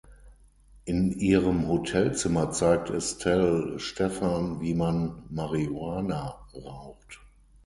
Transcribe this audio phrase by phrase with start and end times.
[0.85, 7.21] In ihrem Hotelzimmer zeigt Estelle Stefan, wie man Marihuana raucht.